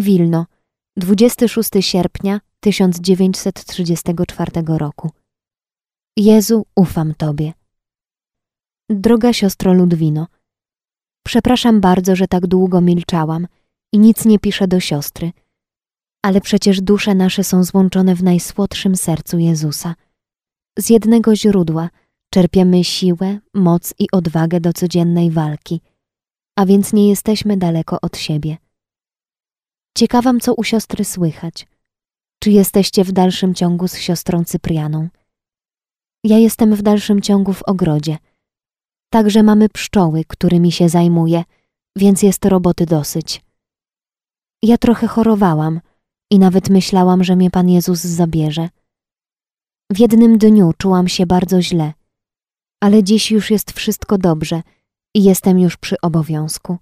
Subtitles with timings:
[0.00, 0.46] Wilno,
[0.96, 5.10] 26 sierpnia 1934 roku.
[6.16, 7.52] Jezu, ufam Tobie.
[8.90, 10.26] Droga siostro Ludwino,
[11.26, 13.46] przepraszam bardzo, że tak długo milczałam
[13.92, 15.32] i nic nie piszę do siostry,
[16.22, 19.94] ale przecież dusze nasze są złączone w najsłodszym sercu Jezusa.
[20.78, 21.90] Z jednego źródła
[22.30, 25.80] czerpiemy siłę, moc i odwagę do codziennej walki,
[26.56, 28.56] a więc nie jesteśmy daleko od siebie.
[29.98, 31.66] Ciekawam, co u siostry słychać.
[32.42, 35.08] Czy jesteście w dalszym ciągu z siostrą Cyprianą?
[36.24, 38.18] Ja jestem w dalszym ciągu w ogrodzie.
[39.12, 41.44] Także mamy pszczoły, którymi się zajmuję,
[41.96, 43.44] więc jest roboty dosyć.
[44.62, 45.80] Ja trochę chorowałam
[46.30, 48.68] i nawet myślałam, że mnie Pan Jezus zabierze.
[49.92, 51.92] W jednym dniu czułam się bardzo źle,
[52.80, 54.62] ale dziś już jest wszystko dobrze
[55.14, 56.78] i jestem już przy obowiązku.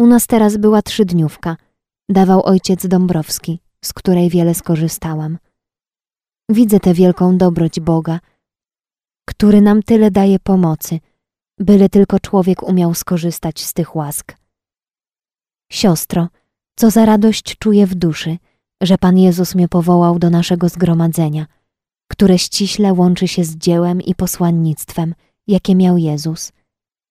[0.00, 1.56] U nas teraz była trzydniówka,
[2.08, 5.38] dawał ojciec Dąbrowski, z której wiele skorzystałam.
[6.50, 8.20] Widzę tę wielką dobroć Boga,
[9.28, 11.00] który nam tyle daje pomocy,
[11.58, 14.36] byle tylko człowiek umiał skorzystać z tych łask.
[15.72, 16.28] Siostro,
[16.76, 18.38] co za radość czuję w duszy,
[18.82, 21.46] że Pan Jezus mnie powołał do naszego zgromadzenia,
[22.10, 25.14] które ściśle łączy się z dziełem i posłannictwem,
[25.46, 26.52] jakie miał Jezus.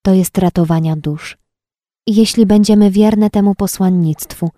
[0.06, 1.38] To jest ratowania dusz.
[2.08, 4.50] I jeśli będziemy wierne temu posłannictwu,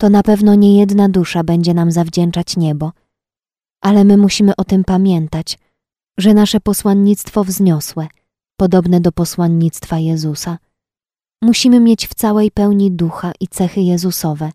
[0.00, 2.92] to na pewno nie jedna dusza będzie nam zawdzięczać niebo.
[3.80, 5.58] Ale my musimy o tym pamiętać,
[6.18, 8.06] że nasze posłannictwo wzniosłe,
[8.56, 10.58] podobne do posłannictwa Jezusa.
[11.42, 14.50] Musimy mieć w całej pełni ducha i cechy Jezusowe.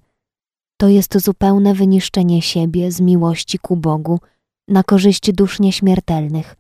[0.78, 4.20] To jest zupełne wyniszczenie siebie z miłości ku Bogu
[4.68, 6.56] na korzyść dusz nieśmiertelnych,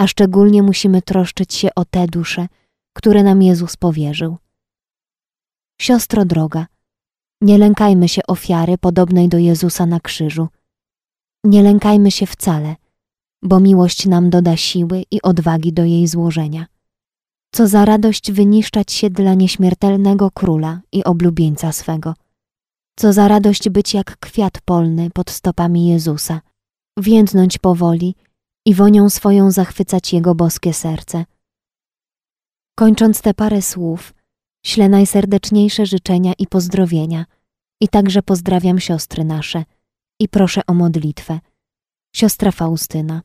[0.00, 2.48] a szczególnie musimy troszczyć się o te dusze,
[2.96, 4.36] które nam Jezus powierzył.
[5.80, 6.66] Siostro droga,
[7.40, 10.48] nie lękajmy się ofiary podobnej do Jezusa na krzyżu.
[11.44, 12.76] Nie lękajmy się wcale,
[13.42, 16.66] bo miłość nam doda siły i odwagi do jej złożenia.
[17.54, 22.14] Co za radość wyniszczać się dla nieśmiertelnego króla i oblubieńca swego.
[22.98, 26.40] Co za radość być jak kwiat polny pod stopami Jezusa,
[26.98, 28.14] więdnąć powoli
[28.66, 31.24] i wonią swoją zachwycać Jego boskie serce.
[32.78, 34.14] Kończąc te parę słów,
[34.66, 37.24] ślę najserdeczniejsze życzenia i pozdrowienia
[37.80, 39.64] i także pozdrawiam siostry nasze
[40.20, 41.40] i proszę o modlitwę.
[42.16, 43.22] Siostra Faustyna.